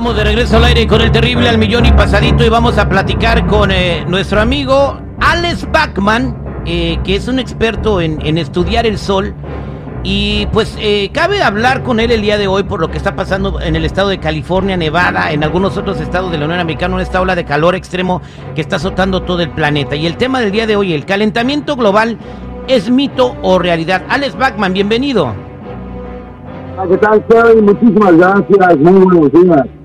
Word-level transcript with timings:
Estamos 0.00 0.16
de 0.16 0.24
regreso 0.24 0.56
al 0.56 0.64
aire 0.64 0.86
con 0.86 1.02
el 1.02 1.12
terrible 1.12 1.46
al 1.46 1.58
millón 1.58 1.84
y 1.84 1.92
pasadito 1.92 2.42
y 2.42 2.48
vamos 2.48 2.78
a 2.78 2.88
platicar 2.88 3.46
con 3.46 3.70
eh, 3.70 4.02
nuestro 4.08 4.40
amigo 4.40 4.98
Alex 5.20 5.70
Bachman, 5.70 6.62
eh, 6.64 6.98
que 7.04 7.16
es 7.16 7.28
un 7.28 7.38
experto 7.38 8.00
en, 8.00 8.38
estudiar 8.38 8.86
el 8.86 8.96
sol. 8.96 9.34
Y 10.02 10.46
pues 10.54 10.74
eh, 10.80 11.10
cabe 11.12 11.42
hablar 11.42 11.82
con 11.82 12.00
él 12.00 12.12
el 12.12 12.22
día 12.22 12.38
de 12.38 12.48
hoy 12.48 12.62
por 12.62 12.80
lo 12.80 12.90
que 12.90 12.96
está 12.96 13.14
pasando 13.14 13.60
en 13.60 13.76
el 13.76 13.84
estado 13.84 14.08
de 14.08 14.18
California, 14.18 14.74
Nevada, 14.78 15.32
en 15.32 15.44
algunos 15.44 15.76
otros 15.76 16.00
estados 16.00 16.32
de 16.32 16.38
la 16.38 16.46
Unión 16.46 16.60
Americana, 16.60 16.94
en 16.94 17.02
esta 17.02 17.20
ola 17.20 17.36
de 17.36 17.44
calor 17.44 17.74
extremo 17.74 18.22
que 18.54 18.62
está 18.62 18.76
azotando 18.76 19.24
todo 19.24 19.42
el 19.42 19.50
planeta. 19.50 19.96
Y 19.96 20.06
el 20.06 20.16
tema 20.16 20.40
del 20.40 20.50
día 20.50 20.66
de 20.66 20.76
hoy, 20.76 20.94
el 20.94 21.04
calentamiento 21.04 21.76
global, 21.76 22.16
¿es 22.68 22.88
mito 22.88 23.36
o 23.42 23.58
realidad? 23.58 24.04
Alex 24.08 24.34
Bachman, 24.34 24.72
bienvenido. 24.72 25.34
¿Qué 26.88 26.96
tal, 26.96 27.22
Kevin? 27.26 27.66
Muchísimas 27.66 28.16
gracias. 28.16 28.78
Muy 28.78 29.04
buenos 29.04 29.32
días. 29.32 29.79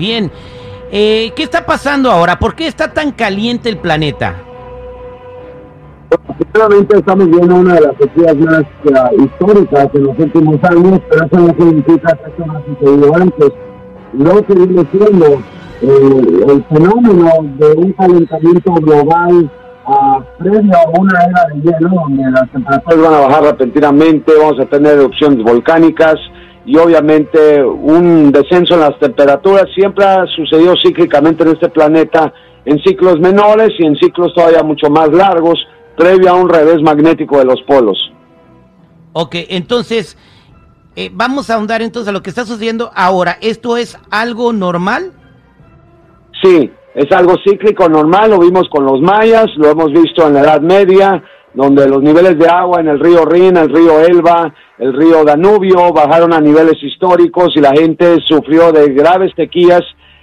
Bien. 0.00 0.30
Eh, 0.90 1.30
¿Qué 1.36 1.42
está 1.42 1.66
pasando 1.66 2.10
ahora? 2.10 2.38
¿Por 2.38 2.54
qué 2.54 2.66
está 2.66 2.90
tan 2.94 3.12
caliente 3.12 3.68
el 3.68 3.76
planeta? 3.76 4.34
Efectivamente, 6.10 6.96
estamos 6.96 7.28
viendo 7.28 7.54
una 7.54 7.74
de 7.74 7.80
las 7.82 7.96
sequías 7.98 8.34
más 8.36 8.62
uh, 8.84 9.22
históricas 9.22 9.88
en 9.92 10.04
los 10.04 10.18
últimos 10.18 10.64
años, 10.64 11.00
pero 11.10 11.26
eso 11.26 11.38
no 11.38 11.48
significa 11.48 12.16
que 12.16 12.30
esto 12.30 12.46
no 12.46 12.56
ha 12.56 12.64
sucedido 12.64 13.14
antes. 13.14 13.52
Lo 14.14 14.46
que 14.46 14.54
viene 14.54 14.86
el 15.82 16.64
fenómeno 16.64 17.30
de 17.58 17.72
un 17.72 17.92
calentamiento 17.92 18.72
global 18.72 19.50
uh, 19.86 20.22
previo 20.38 20.72
a 20.76 20.98
una 20.98 21.20
era 21.24 21.46
de 21.52 21.60
hielo, 21.60 21.90
donde 21.90 22.30
las 22.30 22.50
temperaturas 22.50 23.00
van 23.02 23.14
a 23.14 23.26
bajar 23.26 23.42
repentinamente, 23.42 24.32
vamos 24.38 24.60
a 24.60 24.64
tener 24.64 24.94
erupciones 24.94 25.44
volcánicas 25.44 26.16
y 26.66 26.76
obviamente 26.76 27.62
un 27.62 28.32
descenso 28.32 28.74
en 28.74 28.80
las 28.80 28.98
temperaturas. 28.98 29.66
Siempre 29.74 30.04
ha 30.04 30.26
sucedido 30.26 30.74
cíclicamente 30.82 31.42
en 31.42 31.50
este 31.50 31.68
planeta 31.68 32.32
en 32.64 32.78
ciclos 32.82 33.18
menores 33.18 33.70
y 33.78 33.86
en 33.86 33.96
ciclos 33.96 34.32
todavía 34.34 34.62
mucho 34.62 34.90
más 34.90 35.08
largos, 35.10 35.58
previo 35.96 36.30
a 36.30 36.34
un 36.34 36.48
revés 36.48 36.80
magnético 36.82 37.38
de 37.38 37.44
los 37.44 37.60
polos. 37.62 37.98
Ok, 39.12 39.36
entonces, 39.48 40.16
eh, 40.94 41.10
vamos 41.12 41.50
a 41.50 41.54
ahondar 41.54 41.82
entonces 41.82 42.08
a 42.08 42.12
lo 42.12 42.22
que 42.22 42.30
está 42.30 42.44
sucediendo 42.44 42.90
ahora. 42.94 43.38
¿Esto 43.40 43.76
es 43.76 43.98
algo 44.10 44.52
normal? 44.52 45.12
Sí, 46.42 46.70
es 46.94 47.10
algo 47.12 47.36
cíclico 47.44 47.88
normal, 47.88 48.30
lo 48.30 48.38
vimos 48.38 48.68
con 48.70 48.84
los 48.84 49.00
mayas, 49.00 49.46
lo 49.56 49.70
hemos 49.70 49.92
visto 49.92 50.26
en 50.26 50.34
la 50.34 50.40
Edad 50.40 50.60
Media, 50.60 51.22
donde 51.54 51.88
los 51.88 52.02
niveles 52.02 52.38
de 52.38 52.48
agua 52.48 52.80
en 52.80 52.88
el 52.88 53.00
río 53.00 53.24
Rin, 53.24 53.56
el 53.56 53.68
río 53.68 54.00
Elba, 54.00 54.54
el 54.78 54.92
río 54.92 55.24
Danubio 55.24 55.92
bajaron 55.92 56.32
a 56.32 56.40
niveles 56.40 56.82
históricos 56.82 57.48
y 57.56 57.60
la 57.60 57.72
gente 57.72 58.18
sufrió 58.28 58.72
de 58.72 58.92
graves 58.92 59.32
sequías 59.36 59.82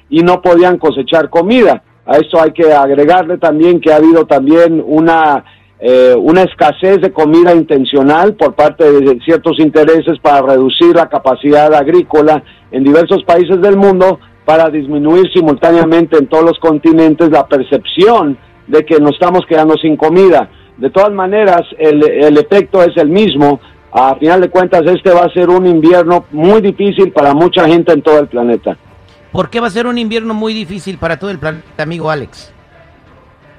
y 0.09 0.21
no 0.21 0.41
podían 0.41 0.77
cosechar 0.77 1.29
comida. 1.29 1.83
A 2.05 2.17
esto 2.17 2.41
hay 2.41 2.51
que 2.51 2.71
agregarle 2.71 3.37
también 3.37 3.81
que 3.81 3.91
ha 3.91 3.97
habido 3.97 4.25
también 4.25 4.81
una, 4.85 5.43
eh, 5.79 6.15
una 6.17 6.43
escasez 6.43 7.01
de 7.01 7.11
comida 7.11 7.53
intencional 7.53 8.35
por 8.35 8.55
parte 8.55 8.89
de 8.89 9.19
ciertos 9.25 9.59
intereses 9.59 10.17
para 10.21 10.41
reducir 10.41 10.95
la 10.95 11.09
capacidad 11.09 11.73
agrícola 11.73 12.41
en 12.71 12.85
diversos 12.85 13.23
países 13.25 13.61
del 13.61 13.75
mundo 13.75 14.19
para 14.45 14.69
disminuir 14.69 15.29
simultáneamente 15.33 16.17
en 16.17 16.27
todos 16.27 16.45
los 16.45 16.59
continentes 16.59 17.29
la 17.29 17.45
percepción 17.45 18.37
de 18.67 18.85
que 18.85 18.97
nos 18.99 19.11
estamos 19.11 19.41
quedando 19.45 19.75
sin 19.75 19.97
comida. 19.97 20.49
De 20.77 20.89
todas 20.89 21.11
maneras, 21.11 21.61
el, 21.77 22.07
el 22.07 22.37
efecto 22.37 22.83
es 22.83 22.95
el 22.97 23.09
mismo. 23.09 23.59
A 23.91 24.15
final 24.15 24.41
de 24.41 24.49
cuentas, 24.49 24.83
este 24.85 25.11
va 25.11 25.21
a 25.21 25.29
ser 25.33 25.49
un 25.49 25.65
invierno 25.65 26.25
muy 26.31 26.61
difícil 26.61 27.11
para 27.11 27.33
mucha 27.33 27.65
gente 27.67 27.93
en 27.93 28.01
todo 28.01 28.19
el 28.19 28.27
planeta. 28.27 28.77
¿Por 29.31 29.49
qué 29.49 29.59
va 29.59 29.67
a 29.67 29.71
ser 29.71 29.87
un 29.87 29.97
invierno 29.97 30.33
muy 30.33 30.53
difícil 30.53 30.97
para 30.97 31.17
todo 31.17 31.29
el 31.29 31.39
planeta, 31.39 31.83
amigo 31.83 32.09
Alex? 32.09 32.53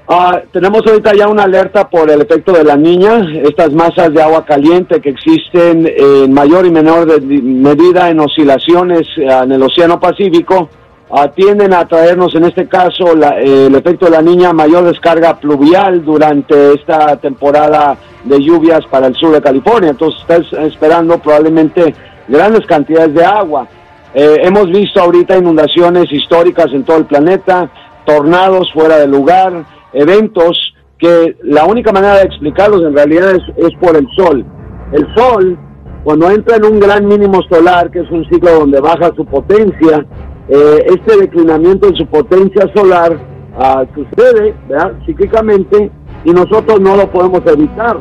Uh, 0.07 0.39
tenemos 0.51 0.81
ahorita 0.87 1.13
ya 1.13 1.27
una 1.27 1.43
alerta 1.43 1.87
por 1.87 2.09
el 2.09 2.21
efecto 2.21 2.51
de 2.53 2.63
la 2.63 2.75
niña, 2.75 3.21
estas 3.43 3.71
masas 3.71 4.11
de 4.11 4.19
agua 4.19 4.43
caliente 4.43 4.99
que 4.99 5.09
existen 5.09 5.85
en 5.85 6.33
mayor 6.33 6.65
y 6.65 6.71
menor 6.71 7.05
de, 7.05 7.21
medida 7.21 8.09
en 8.09 8.19
oscilaciones 8.19 9.07
uh, 9.17 9.43
en 9.43 9.51
el 9.51 9.61
Océano 9.61 9.99
Pacífico, 9.99 10.67
uh, 11.09 11.27
tienden 11.35 11.73
a 11.73 11.87
traernos 11.87 12.33
en 12.35 12.45
este 12.45 12.67
caso 12.67 13.15
la, 13.15 13.39
eh, 13.39 13.67
el 13.67 13.75
efecto 13.75 14.05
de 14.05 14.11
la 14.11 14.21
niña 14.21 14.53
mayor 14.53 14.85
descarga 14.85 15.39
pluvial 15.39 16.03
durante 16.03 16.73
esta 16.73 17.15
temporada 17.17 17.97
de 18.23 18.39
lluvias 18.39 18.85
para 18.87 19.07
el 19.07 19.15
sur 19.15 19.31
de 19.33 19.41
California. 19.41 19.91
Entonces 19.91 20.21
está 20.21 20.63
esperando 20.63 21.17
probablemente 21.19 21.93
grandes 22.27 22.65
cantidades 22.65 23.13
de 23.13 23.25
agua. 23.25 23.67
Eh, 24.13 24.37
hemos 24.43 24.67
visto 24.67 25.01
ahorita 25.01 25.37
inundaciones 25.37 26.11
históricas 26.11 26.67
en 26.73 26.83
todo 26.83 26.97
el 26.97 27.05
planeta, 27.05 27.69
tornados 28.05 28.71
fuera 28.73 28.97
de 28.97 29.07
lugar, 29.07 29.65
eventos 29.93 30.73
que 30.97 31.37
la 31.43 31.65
única 31.65 31.91
manera 31.91 32.15
de 32.15 32.23
explicarlos 32.23 32.83
en 32.83 32.93
realidad 32.93 33.35
es, 33.35 33.73
por 33.79 33.95
el 33.95 34.07
sol. 34.15 34.45
El 34.91 35.07
sol, 35.15 35.57
cuando 36.03 36.29
entra 36.29 36.57
en 36.57 36.65
un 36.65 36.79
gran 36.79 37.07
mínimo 37.07 37.41
solar, 37.43 37.89
que 37.91 37.99
es 37.99 38.11
un 38.11 38.27
ciclo 38.29 38.59
donde 38.59 38.81
baja 38.81 39.11
su 39.15 39.25
potencia, 39.25 40.05
eh, 40.49 40.85
este 40.87 41.17
declinamiento 41.17 41.87
en 41.87 41.95
su 41.95 42.07
potencia 42.07 42.67
solar 42.75 43.13
uh, 43.55 43.85
sucede 43.93 44.55
¿verdad? 44.67 44.93
cíclicamente 45.05 45.91
y 46.25 46.31
nosotros 46.31 46.79
no 46.81 46.95
lo 46.95 47.09
podemos 47.11 47.41
evitar. 47.45 47.97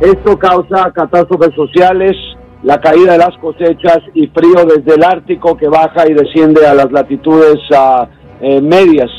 Esto 0.00 0.36
causa 0.36 0.90
catástrofes 0.92 1.54
sociales, 1.54 2.16
la 2.64 2.80
caída 2.80 3.12
de 3.12 3.18
las 3.18 3.38
cosechas 3.38 3.98
y 4.14 4.26
frío 4.26 4.64
desde 4.66 4.96
el 4.96 5.04
Ártico 5.04 5.56
que 5.56 5.68
baja 5.68 6.08
y 6.08 6.14
desciende 6.14 6.66
a 6.66 6.74
las 6.74 6.90
latitudes 6.90 7.60
uh, 7.70 8.60
medias. 8.60 9.10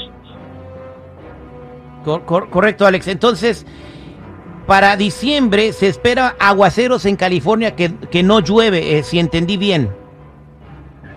Cor 2.03 2.23
cor 2.25 2.49
correcto, 2.49 2.85
Alex. 2.85 3.07
Entonces, 3.07 3.65
para 4.67 4.97
diciembre 4.97 5.71
se 5.71 5.87
espera 5.87 6.35
aguaceros 6.37 7.05
en 7.05 7.15
California 7.15 7.77
que, 7.77 7.95
que 8.11 8.23
no 8.23 8.41
llueve, 8.41 8.97
eh, 8.97 9.03
si 9.03 9.19
entendí 9.19 9.55
bien. 9.55 10.02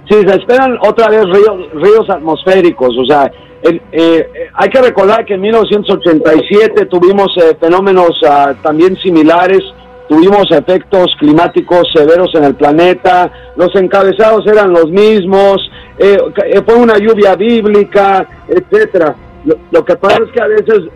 Sí, 0.08 0.14
se 0.26 0.36
esperan 0.36 0.78
otra 0.82 1.08
vez 1.08 1.24
ríos, 1.24 1.72
ríos 1.74 2.08
atmosféricos. 2.08 2.96
O 2.96 3.04
sea, 3.04 3.30
el, 3.62 3.80
eh, 3.90 4.28
hay 4.54 4.68
que 4.68 4.80
recordar 4.80 5.24
que 5.24 5.34
en 5.34 5.40
1987 5.40 6.86
tuvimos 6.86 7.28
eh, 7.36 7.56
fenómenos 7.58 8.10
uh, 8.22 8.54
también 8.62 8.96
similares. 8.96 9.62
Tuvimos 10.08 10.44
efectos 10.52 11.06
climáticos 11.18 11.88
severos 11.92 12.32
en 12.34 12.44
el 12.44 12.54
planeta, 12.54 13.28
los 13.56 13.74
encabezados 13.74 14.46
eran 14.46 14.72
los 14.72 14.88
mismos, 14.88 15.68
eh, 15.98 16.16
fue 16.64 16.76
una 16.76 16.96
lluvia 16.96 17.34
bíblica, 17.34 18.24
etcétera. 18.46 19.16
Lo, 19.44 19.56
lo, 19.72 19.84
que 19.84 19.96
pasa 19.96 20.18
es 20.24 20.30
que 20.30 20.40
a 20.40 20.46
veces 20.46 20.88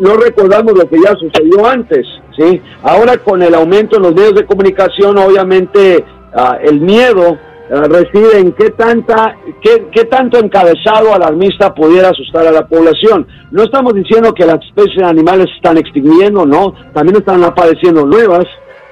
no 0.00 0.16
recordamos 0.16 0.76
lo 0.76 0.88
que 0.88 0.96
ya 1.00 1.14
sucedió 1.14 1.64
antes, 1.64 2.04
¿sí? 2.36 2.60
Ahora 2.82 3.18
con 3.18 3.40
el 3.40 3.54
aumento 3.54 3.98
en 3.98 4.02
los 4.02 4.14
medios 4.14 4.34
de 4.34 4.46
comunicación, 4.46 5.16
obviamente 5.16 6.04
uh, 6.34 6.56
el 6.60 6.80
miedo 6.80 7.38
uh, 7.70 7.88
reside 7.88 8.38
en 8.38 8.52
qué 8.52 8.70
tanta, 8.70 9.36
qué, 9.62 9.86
qué 9.92 10.04
tanto 10.04 10.38
encabezado 10.38 11.14
alarmista 11.14 11.74
pudiera 11.74 12.10
asustar 12.10 12.46
a 12.46 12.52
la 12.52 12.66
población. 12.66 13.26
No 13.50 13.62
estamos 13.62 13.94
diciendo 13.94 14.32
que 14.32 14.46
las 14.46 14.64
especies 14.64 15.02
animales 15.02 15.46
se 15.50 15.56
están 15.56 15.78
extinguiendo, 15.78 16.46
no, 16.46 16.74
también 16.92 17.16
están 17.16 17.42
apareciendo 17.44 18.04
nuevas, 18.04 18.44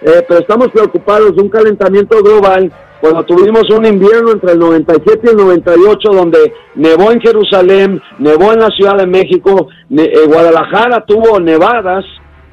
eh, 0.02 0.25
pero 0.28 0.40
estamos 0.40 0.69
preocupados 0.69 1.34
de 1.34 1.43
un 1.43 1.48
calentamiento 1.48 2.22
global 2.22 2.70
cuando 3.00 3.22
tuvimos 3.25 3.69
un 3.70 3.84
invierno 3.84 4.32
entre 4.32 4.52
el 4.52 4.58
97 4.58 5.20
y 5.25 5.31
el 5.31 5.37
98 5.37 6.08
donde 6.10 6.54
nevó 6.75 7.12
en 7.12 7.20
Jerusalén, 7.20 8.00
nevó 8.19 8.52
en 8.54 8.60
la 8.60 8.70
Ciudad 8.70 8.96
de 8.96 9.06
México, 9.06 9.69
ne 9.90 10.04
eh, 10.04 10.26
Guadalajara 10.26 11.04
tuvo 11.04 11.38
nevadas, 11.38 12.04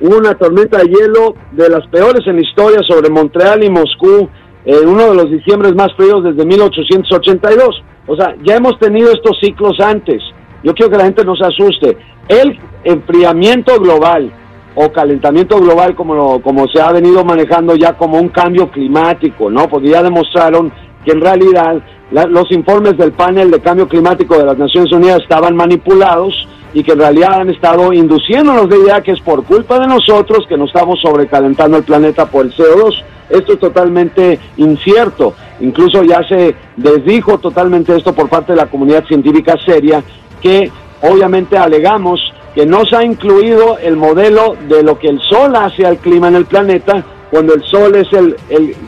hubo 0.01 0.18
una 0.18 0.34
tormenta 0.34 0.80
de 0.80 0.90
hielo 0.90 1.36
de 1.54 1.69
las 1.69 1.88
peores 1.88 2.28
en 2.28 2.36
la 2.36 2.42
historia 2.42 2.81
sobre 2.86 3.10
Montreal 3.10 3.63
y 3.63 3.69
Moscú, 3.69 4.28
en 4.66 4.88
uno 4.88 5.10
de 5.10 5.16
los 5.16 5.31
diciembres 5.31 5.75
más 5.75 5.94
fríos 5.96 6.24
desde 6.24 6.46
1882. 6.46 7.84
O 8.08 8.16
sea, 8.16 8.36
ya 8.44 8.56
hemos 8.56 8.78
tenido 8.80 9.12
estos 9.12 9.38
ciclos 9.40 9.80
antes. 9.80 10.22
Yo 10.63 10.74
quiero 10.74 10.92
que 10.92 10.98
la 10.98 11.06
gente 11.06 11.25
no 11.25 11.36
se 11.36 11.46
asuste. 11.46 11.98
El 12.28 12.60
enfriamiento 12.84 13.80
global 13.80 14.31
o 14.75 14.92
calentamiento 14.92 15.60
global 15.60 15.96
como, 15.96 16.16
lo, 16.16 16.42
como 16.42 16.68
se 16.68 16.81
ha 16.81 16.92
venido 16.92 17.25
manejando 17.25 17.75
ya 17.75 17.94
como 17.94 18.18
un 18.18 18.30
cambio 18.30 18.69
climático, 18.69 19.50
¿no? 19.50 19.68
Porque 19.68 19.90
ya 19.90 20.02
demostraron 20.02 20.72
que 21.04 21.12
en 21.12 21.22
realidad 21.22 21.81
la, 22.12 22.25
los 22.25 22.50
informes 22.52 22.98
del 22.98 23.12
panel 23.12 23.52
de 23.52 23.60
cambio 23.60 23.88
climático 23.88 24.38
de 24.38 24.46
las 24.46 24.57
Naciones 24.57 24.92
Unidas 24.92 25.22
estaban 25.22 25.56
manipulados 25.56 26.48
y 26.74 26.84
que 26.84 26.94
en 26.94 27.00
realidad 27.00 27.42
han 27.42 27.50
estado 27.50 27.92
induciéndonos 27.92 28.69
de 28.69 28.78
idea 28.78 29.02
que 29.02 29.12
es 29.12 29.19
por 29.19 29.44
culpa 29.44 29.80
de 29.80 29.88
nosotros 29.88 30.46
que 30.48 30.57
nos 30.57 30.69
estamos 30.69 31.00
sobrecalentando 31.02 31.78
el 31.78 31.84
planeta 31.84 32.25
por 32.28 32.46
el 32.46 32.54
CO2. 32.54 33.04
Esto 33.31 33.54
es 33.54 33.60
totalmente 33.60 34.39
incierto. 34.57 35.33
Incluso 35.60 36.04
ya 36.04 36.28
se 36.28 36.56
desdijo 36.75 37.38
totalmente 37.38 37.95
esto 37.95 38.13
por 38.13 38.30
parte 38.30 38.54
de 38.54 38.57
la 38.57 38.68
comunidad 38.68 39.06
científica 39.06 39.56
seria 39.66 40.04
que 40.42 40.72
obviamente 41.01 41.57
alegamos 41.57 42.19
que 42.54 42.66
no 42.66 42.86
se 42.86 42.95
ha 42.95 43.04
incluido 43.04 43.78
el 43.78 43.95
modelo 43.95 44.56
de 44.68 44.83
lo 44.83 45.00
que 45.00 45.07
el 45.07 45.22
sol 45.22 45.56
hace 45.56 45.86
al 45.86 45.98
clima 45.98 46.28
en 46.28 46.36
el 46.36 46.45
planeta 46.45 47.04
cuando 47.30 47.54
el 47.54 47.63
sol 47.63 47.95
es 47.95 48.12
el, 48.12 48.36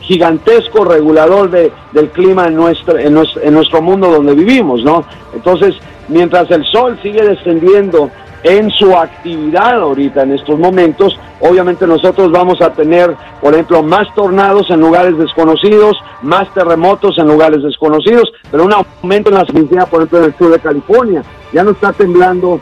gigantesco 0.01 0.83
regulador 0.83 1.49
de, 1.49 1.71
del 1.93 2.09
clima 2.09 2.47
en 2.47 2.55
nuestro, 2.55 2.99
en, 2.99 3.17
en 3.41 3.53
nuestro 3.53 3.81
mundo 3.81 4.11
donde 4.11 4.35
vivimos, 4.35 4.83
¿no? 4.83 5.05
Entonces, 5.33 5.75
mientras 6.09 6.51
el 6.51 6.65
sol 6.65 6.99
sigue 7.01 7.21
descendiendo 7.23 8.11
en 8.43 8.69
su 8.71 8.95
actividad 8.95 9.81
ahorita 9.81 10.23
en 10.23 10.33
estos 10.33 10.59
momentos, 10.59 11.17
obviamente 11.39 11.87
nosotros 11.87 12.31
vamos 12.31 12.61
a 12.61 12.71
tener, 12.73 13.15
por 13.41 13.53
ejemplo, 13.53 13.81
más 13.81 14.13
tornados 14.15 14.69
en 14.69 14.81
lugares 14.81 15.17
desconocidos, 15.17 15.97
más 16.21 16.53
terremotos 16.53 17.17
en 17.17 17.27
lugares 17.27 17.63
desconocidos, 17.63 18.31
pero 18.51 18.65
un 18.65 18.73
aumento 18.73 19.29
en 19.29 19.35
la 19.35 19.45
seismicidad, 19.45 19.87
por 19.89 20.01
ejemplo, 20.01 20.19
en 20.19 20.25
el 20.25 20.37
sur 20.37 20.51
de 20.51 20.59
California. 20.59 21.23
Ya 21.53 21.63
no 21.63 21.71
está 21.71 21.93
temblando, 21.93 22.59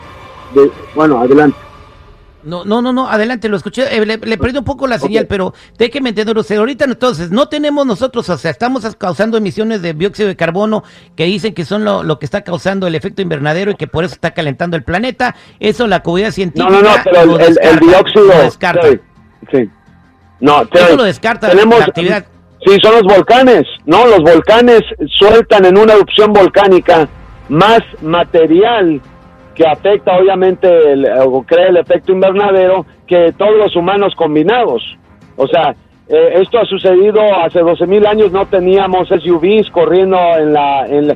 de, 0.54 0.70
bueno, 0.94 1.20
adelante. 1.20 1.56
No, 2.44 2.64
no, 2.64 2.82
no, 2.82 2.92
no, 2.92 3.08
adelante, 3.08 3.48
lo 3.48 3.56
escuché, 3.56 3.96
eh, 3.96 4.04
le, 4.04 4.16
le 4.16 4.58
un 4.58 4.64
poco 4.64 4.86
la 4.86 4.98
señal, 4.98 5.26
pero 5.26 5.54
déjeme 5.78 6.08
entender 6.08 6.36
usted, 6.36 6.56
ahorita 6.56 6.84
entonces, 6.84 7.30
no 7.30 7.48
tenemos 7.48 7.86
nosotros, 7.86 8.28
o 8.28 8.36
sea, 8.36 8.50
estamos 8.50 8.84
causando 8.96 9.36
emisiones 9.36 9.80
de 9.80 9.94
dióxido 9.94 10.28
de 10.28 10.36
carbono 10.36 10.82
que 11.14 11.24
dicen 11.24 11.54
que 11.54 11.64
son 11.64 11.84
lo, 11.84 12.18
que 12.18 12.24
está 12.24 12.42
causando 12.42 12.86
el 12.86 12.94
efecto 12.96 13.22
invernadero 13.22 13.70
y 13.70 13.74
que 13.76 13.86
por 13.86 14.04
eso 14.04 14.14
está 14.14 14.32
calentando 14.32 14.76
el 14.76 14.82
planeta, 14.82 15.36
eso 15.60 15.86
la 15.86 16.02
comunidad 16.02 16.32
científica 16.32 16.68
No, 16.68 16.82
no, 16.82 16.96
no, 16.96 17.02
pero 17.04 17.38
el, 17.38 17.78
dióxido... 17.78 18.26
Lo 18.26 18.42
descarta. 18.42 18.88
Sí, 19.50 19.70
No, 20.40 20.62
eso 20.62 20.96
lo 20.96 21.04
descarta 21.04 21.48
tenemos, 21.48 21.78
la 21.78 21.84
actividad. 21.86 22.26
Sí, 22.64 22.76
son 22.82 22.94
los 22.94 23.02
volcanes, 23.02 23.62
¿no? 23.86 24.06
Los 24.06 24.20
volcanes 24.20 24.80
sueltan 25.18 25.64
en 25.64 25.78
una 25.78 25.94
erupción 25.94 26.32
volcánica 26.32 27.08
más 27.48 27.80
material 28.00 29.00
que 29.54 29.66
afecta 29.66 30.16
obviamente 30.16 30.92
el, 30.92 31.06
o 31.26 31.42
crea 31.42 31.68
el 31.68 31.76
efecto 31.76 32.12
invernadero 32.12 32.86
que 33.06 33.32
todos 33.36 33.56
los 33.56 33.76
humanos 33.76 34.14
combinados. 34.16 34.82
O 35.36 35.46
sea, 35.46 35.74
eh, 36.08 36.40
esto 36.42 36.58
ha 36.58 36.64
sucedido 36.66 37.20
hace 37.42 37.60
12 37.60 37.86
mil 37.86 38.06
años, 38.06 38.32
no 38.32 38.46
teníamos 38.46 39.08
SUVs 39.08 39.70
corriendo 39.70 40.18
en 40.36 40.52
la, 40.52 40.86
en, 40.86 41.06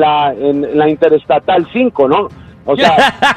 la, 0.00 0.32
en 0.32 0.78
la 0.78 0.88
Interestatal 0.88 1.66
5, 1.72 2.08
¿no? 2.08 2.28
O 2.64 2.76
sea, 2.76 3.14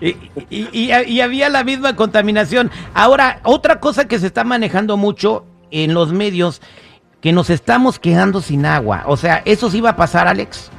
eh, 0.00 0.16
y, 0.50 0.90
y, 0.90 1.20
había 1.20 1.48
la 1.48 1.64
misma 1.64 1.96
contaminación. 1.96 2.70
Ahora, 2.94 3.40
otra 3.42 3.80
cosa 3.80 4.06
que 4.06 4.18
se 4.18 4.28
está 4.28 4.44
manejando 4.44 4.96
mucho 4.96 5.46
en 5.70 5.92
los 5.94 6.12
medios, 6.12 6.62
que 7.20 7.32
nos 7.32 7.50
estamos 7.50 7.98
quedando 7.98 8.40
sin 8.40 8.66
agua. 8.66 9.02
O 9.06 9.16
sea, 9.16 9.42
¿eso 9.44 9.68
sí 9.68 9.80
va 9.80 9.90
a 9.90 9.96
pasar, 9.96 10.28
Alex? 10.28 10.70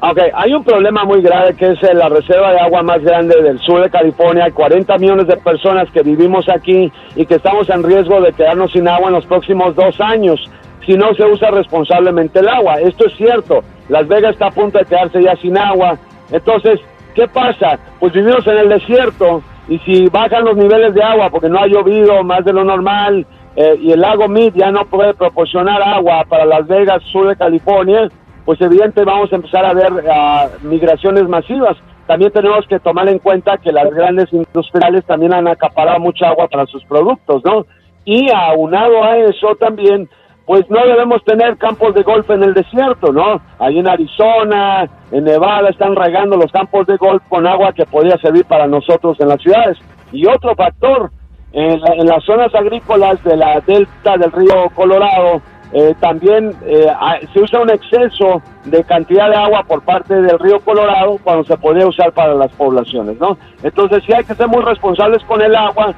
Ok, 0.00 0.16
hay 0.32 0.52
un 0.54 0.62
problema 0.62 1.02
muy 1.02 1.20
grave 1.22 1.54
que 1.54 1.72
es 1.72 1.82
la 1.92 2.08
reserva 2.08 2.52
de 2.52 2.60
agua 2.60 2.84
más 2.84 3.02
grande 3.02 3.34
del 3.42 3.58
sur 3.58 3.82
de 3.82 3.90
California. 3.90 4.44
Hay 4.44 4.52
40 4.52 4.96
millones 4.96 5.26
de 5.26 5.36
personas 5.38 5.90
que 5.90 6.04
vivimos 6.04 6.48
aquí 6.48 6.92
y 7.16 7.26
que 7.26 7.34
estamos 7.34 7.68
en 7.68 7.82
riesgo 7.82 8.20
de 8.20 8.32
quedarnos 8.32 8.70
sin 8.70 8.86
agua 8.86 9.08
en 9.08 9.14
los 9.14 9.26
próximos 9.26 9.74
dos 9.74 10.00
años 10.00 10.40
si 10.86 10.92
no 10.92 11.12
se 11.14 11.24
usa 11.24 11.50
responsablemente 11.50 12.38
el 12.38 12.48
agua. 12.48 12.76
Esto 12.80 13.08
es 13.08 13.16
cierto. 13.16 13.64
Las 13.88 14.06
Vegas 14.06 14.34
está 14.34 14.46
a 14.46 14.50
punto 14.52 14.78
de 14.78 14.84
quedarse 14.84 15.20
ya 15.20 15.34
sin 15.34 15.58
agua. 15.58 15.98
Entonces, 16.30 16.78
¿qué 17.16 17.26
pasa? 17.26 17.80
Pues 17.98 18.12
vivimos 18.12 18.46
en 18.46 18.56
el 18.56 18.68
desierto 18.68 19.42
y 19.66 19.78
si 19.80 20.06
bajan 20.06 20.44
los 20.44 20.56
niveles 20.56 20.94
de 20.94 21.02
agua 21.02 21.28
porque 21.28 21.48
no 21.48 21.58
ha 21.58 21.66
llovido 21.66 22.22
más 22.22 22.44
de 22.44 22.52
lo 22.52 22.62
normal 22.62 23.26
eh, 23.56 23.76
y 23.80 23.90
el 23.90 24.00
lago 24.00 24.28
Mead 24.28 24.52
ya 24.54 24.70
no 24.70 24.84
puede 24.84 25.12
proporcionar 25.14 25.82
agua 25.82 26.24
para 26.28 26.44
Las 26.44 26.68
Vegas, 26.68 27.02
sur 27.10 27.26
de 27.26 27.34
California, 27.34 28.08
pues 28.48 28.62
evidente 28.62 29.04
vamos 29.04 29.30
a 29.30 29.36
empezar 29.36 29.62
a 29.66 29.74
ver 29.74 29.92
ah, 30.10 30.46
migraciones 30.62 31.28
masivas. 31.28 31.76
También 32.06 32.32
tenemos 32.32 32.66
que 32.66 32.80
tomar 32.80 33.06
en 33.06 33.18
cuenta 33.18 33.58
que 33.58 33.70
las 33.70 33.90
grandes 33.90 34.32
industriales 34.32 35.04
también 35.04 35.34
han 35.34 35.46
acaparado 35.46 36.00
mucha 36.00 36.28
agua 36.28 36.48
para 36.48 36.64
sus 36.64 36.82
productos, 36.86 37.44
¿no? 37.44 37.66
Y 38.06 38.30
aunado 38.34 39.04
a 39.04 39.18
eso 39.18 39.54
también, 39.60 40.08
pues 40.46 40.62
no 40.70 40.80
debemos 40.82 41.22
tener 41.24 41.58
campos 41.58 41.94
de 41.94 42.02
golf 42.02 42.30
en 42.30 42.42
el 42.42 42.54
desierto, 42.54 43.12
¿no? 43.12 43.38
Ahí 43.58 43.80
en 43.80 43.86
Arizona, 43.86 44.88
en 45.12 45.24
Nevada 45.24 45.68
están 45.68 45.94
regando 45.94 46.38
los 46.38 46.50
campos 46.50 46.86
de 46.86 46.96
golf 46.96 47.22
con 47.28 47.46
agua 47.46 47.74
que 47.74 47.84
podría 47.84 48.16
servir 48.16 48.46
para 48.46 48.66
nosotros 48.66 49.20
en 49.20 49.28
las 49.28 49.42
ciudades. 49.42 49.76
Y 50.10 50.26
otro 50.26 50.54
factor, 50.54 51.10
en, 51.52 51.80
en 51.86 52.06
las 52.06 52.24
zonas 52.24 52.54
agrícolas 52.54 53.22
de 53.24 53.36
la 53.36 53.60
delta 53.60 54.16
del 54.16 54.32
río 54.32 54.70
Colorado, 54.74 55.42
eh, 55.72 55.94
también 56.00 56.54
eh, 56.64 56.86
se 57.32 57.40
usa 57.40 57.60
un 57.60 57.70
exceso 57.70 58.42
de 58.64 58.82
cantidad 58.84 59.28
de 59.28 59.36
agua 59.36 59.64
por 59.64 59.82
parte 59.82 60.14
del 60.14 60.38
río 60.38 60.60
Colorado 60.60 61.18
cuando 61.22 61.44
se 61.44 61.58
podría 61.58 61.86
usar 61.86 62.12
para 62.12 62.34
las 62.34 62.50
poblaciones, 62.52 63.20
¿no? 63.20 63.36
Entonces 63.62 64.02
sí 64.06 64.12
hay 64.14 64.24
que 64.24 64.34
ser 64.34 64.48
muy 64.48 64.62
responsables 64.62 65.22
con 65.24 65.42
el 65.42 65.54
agua, 65.54 65.94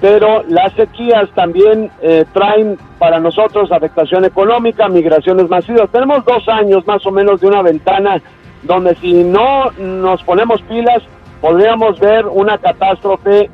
pero 0.00 0.42
las 0.48 0.74
sequías 0.74 1.30
también 1.34 1.90
eh, 2.02 2.26
traen 2.34 2.76
para 2.98 3.18
nosotros 3.18 3.72
afectación 3.72 4.26
económica, 4.26 4.88
migraciones 4.88 5.48
masivas. 5.48 5.88
Tenemos 5.90 6.22
dos 6.26 6.46
años 6.48 6.86
más 6.86 7.04
o 7.06 7.10
menos 7.10 7.40
de 7.40 7.46
una 7.46 7.62
ventana 7.62 8.20
donde 8.62 8.94
si 8.96 9.24
no 9.24 9.70
nos 9.78 10.22
ponemos 10.22 10.60
pilas 10.62 11.02
podríamos 11.40 12.00
ver 12.00 12.24
una 12.26 12.56
catástrofe 12.56 13.50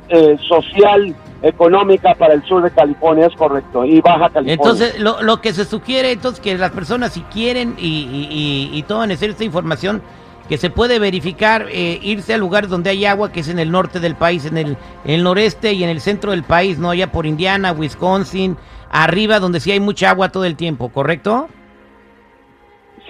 social 0.47 1.13
económica 1.41 2.13
para 2.15 2.33
el 2.33 2.43
sur 2.43 2.63
de 2.63 2.71
California, 2.71 3.27
es 3.27 3.35
correcto, 3.35 3.85
y 3.85 3.99
Baja 4.01 4.29
California. 4.29 4.53
Entonces, 4.53 4.99
lo, 4.99 5.21
lo 5.21 5.41
que 5.41 5.53
se 5.53 5.65
sugiere, 5.65 6.11
entonces, 6.11 6.39
que 6.39 6.57
las 6.57 6.71
personas 6.71 7.13
si 7.13 7.21
quieren 7.21 7.75
y, 7.77 7.87
y, 7.87 8.69
y, 8.77 8.83
toman 8.83 9.11
esta 9.11 9.43
información, 9.43 10.01
que 10.47 10.57
se 10.57 10.69
puede 10.69 10.99
verificar, 10.99 11.67
eh, 11.71 11.99
irse 12.01 12.33
a 12.33 12.37
lugares 12.37 12.69
donde 12.69 12.89
hay 12.89 13.05
agua, 13.05 13.31
que 13.31 13.39
es 13.39 13.47
en 13.47 13.59
el 13.59 13.71
norte 13.71 13.99
del 13.99 14.15
país, 14.15 14.45
en 14.45 14.57
el, 14.57 14.77
en 15.05 15.11
el 15.11 15.23
noreste 15.23 15.73
y 15.73 15.83
en 15.83 15.89
el 15.89 16.01
centro 16.01 16.31
del 16.31 16.43
país, 16.43 16.77
¿no? 16.77 16.89
Allá 16.89 17.11
por 17.11 17.25
Indiana, 17.25 17.71
Wisconsin, 17.71 18.57
arriba, 18.89 19.39
donde 19.39 19.59
sí 19.59 19.71
hay 19.71 19.79
mucha 19.79 20.09
agua 20.09 20.29
todo 20.29 20.45
el 20.45 20.55
tiempo, 20.55 20.89
¿correcto? 20.89 21.47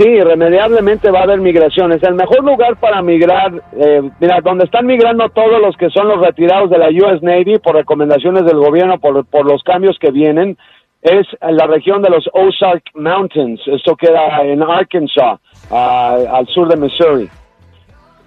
Sí, 0.01 0.09
irremediablemente 0.09 1.12
va 1.12 1.19
a 1.19 1.24
haber 1.24 1.42
migraciones. 1.42 2.01
El 2.01 2.15
mejor 2.15 2.44
lugar 2.44 2.75
para 2.77 3.03
migrar, 3.03 3.62
eh, 3.77 4.01
mira, 4.19 4.42
donde 4.42 4.65
están 4.65 4.88
migrando 4.88 5.30
todos 5.30 5.62
los 5.62 5.77
que 5.77 5.92
son 5.92 6.07
los 6.07 6.20
retirados 6.20 6.72
de 6.72 6.79
la 6.79 6.88
US 6.88 7.22
Navy 7.22 7.60
por 7.60 7.75
recomendaciones 7.75 8.43
del 8.46 8.58
gobierno, 8.58 9.00
por, 9.00 9.24
por 9.25 9.46
los 9.46 9.62
cambios 9.63 9.98
que 10.00 10.10
vienen, 10.10 10.58
es 11.03 11.27
la 11.41 11.67
región 11.67 12.01
de 12.01 12.10
los 12.10 12.27
Ozark 12.34 12.84
Mountains. 12.96 13.62
Esto 13.67 13.96
queda 13.96 14.41
en 14.41 14.63
Arkansas, 14.63 15.39
al 15.70 16.48
sur 16.48 16.67
de 16.67 16.77
Missouri. 16.77 17.29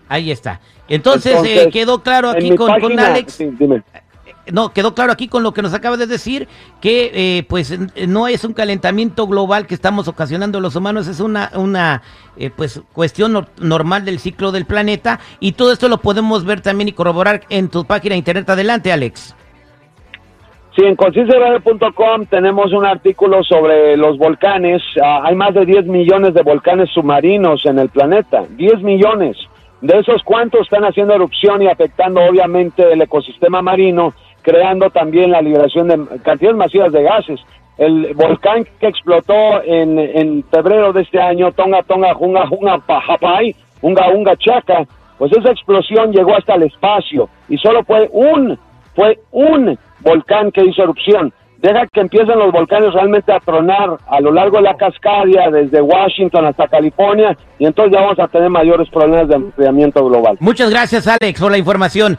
Ahí 0.09 0.31
está. 0.31 0.61
Entonces, 0.87 1.43
eh, 1.45 1.71
quedó 1.73 2.02
claro 2.02 2.28
aquí 2.28 2.54
con, 2.54 2.78
con, 2.78 2.99
Alex. 3.00 3.38
dime 3.59 3.83
no, 4.53 4.73
quedó 4.73 4.95
claro 4.95 5.13
aquí 5.13 5.29
con 5.29 5.43
lo 5.43 5.53
que 5.53 5.63
nos 5.63 5.75
acaba 5.75 5.97
de 5.97 6.07
decir, 6.07 6.49
que 6.81 7.11
eh, 7.15 7.43
pues 7.49 7.79
no 8.09 8.29
es 8.29 8.45
un 8.45 8.53
calentamiento 8.53 9.27
global 9.27 9.67
que 9.67 9.75
estamos 9.75 10.09
ocasionando 10.09 10.61
los 10.61 10.77
humanos, 10.77 11.07
es 11.09 11.21
una, 11.21 11.51
una 11.55 12.03
eh, 12.37 12.51
pues 12.55 12.83
cuestión 12.93 13.47
normal 13.61 14.05
del 14.05 14.19
ciclo 14.19 14.53
del 14.53 14.67
planeta 14.67 15.21
y 15.41 15.53
todo 15.53 15.73
esto 15.73 15.89
lo 15.89 15.99
podemos 15.99 16.45
ver 16.45 16.61
también 16.61 16.89
y 16.89 16.93
corroborar 16.93 17.43
en 17.49 17.69
tu 17.69 17.85
página 17.85 18.17
internet. 18.17 18.49
Adelante, 18.49 18.93
Alex. 18.93 19.35
Sí, 20.77 20.85
en 20.85 20.97
concienciaradio.com 20.97 22.27
tenemos 22.27 22.73
un 22.73 22.85
artículo 22.85 23.45
sobre 23.45 23.97
los 23.97 24.19
volcanes. 24.19 24.83
Ah, 25.01 25.23
hay 25.25 25.37
más 25.37 25.55
de 25.55 25.65
10 25.65 25.87
millones 25.87 26.35
de 26.35 26.43
volcanes 26.43 26.91
submarinos 26.91 27.65
en 27.65 27.79
el 27.79 27.91
planeta. 27.91 28.43
10 28.57 28.83
millones. 28.83 29.37
De 29.83 29.99
esos, 29.99 30.23
¿cuántos 30.25 30.63
están 30.63 30.83
haciendo 30.85 31.15
erupción 31.15 31.63
y 31.63 31.69
afectando 31.69 32.23
obviamente 32.23 32.93
el 32.93 33.03
ecosistema 33.03 33.63
marino? 33.63 34.15
Creando 34.45 34.91
también 34.91 35.33
la 35.33 35.43
liberación 35.43 35.89
de 35.89 36.21
cantidades 36.23 36.57
masivas 36.57 36.93
de 36.93 37.03
gases. 37.03 37.41
El 37.77 38.15
volcán 38.15 38.65
que 38.79 38.87
explotó 38.87 39.63
en, 39.65 39.99
en 39.99 40.45
febrero 40.45 40.93
de 40.93 41.03
este 41.03 41.21
año, 41.21 41.51
Tonga 41.51 41.83
Tonga 41.83 42.15
Junga 42.15 42.47
Junga 42.47 42.79
Pajapai, 42.79 43.57
Unga 43.81 44.11
Unga 44.11 44.37
Chaca, 44.37 44.85
pues 45.19 45.33
esa 45.33 45.51
explosión 45.51 46.13
llegó 46.13 46.37
hasta 46.37 46.55
el 46.55 46.65
espacio 46.65 47.29
y 47.49 47.57
solo 47.59 47.83
fue 47.83 48.09
un, 48.13 48.57
fue 48.95 49.19
un 49.33 49.77
volcán 50.01 50.53
que 50.53 50.65
hizo 50.65 50.83
erupción. 50.83 51.33
Deja 51.65 51.87
que 51.87 52.01
empiecen 52.01 52.39
los 52.39 52.53
volcanes 52.53 52.93
realmente 52.93 53.33
a 53.33 53.41
tronar 53.41 53.97
a 54.07 54.21
lo 54.21 54.31
largo 54.33 54.59
de 54.59 54.65
la 54.65 54.75
cascadia, 54.75 55.51
desde 55.51 55.81
Washington 55.81 56.45
hasta 56.45 56.69
California, 56.69 57.35
y 57.59 57.65
entonces 57.65 57.95
ya 57.95 58.03
vamos 58.03 58.19
a 58.19 58.29
tener 58.29 58.51
mayores 58.51 58.87
problemas 58.91 59.29
de 59.29 59.37
enfriamiento 59.37 60.05
global. 60.05 60.37
Muchas 60.41 60.69
gracias, 60.69 61.09
Alex, 61.09 61.41
por 61.41 61.51
la 61.51 61.57
información. 61.57 62.13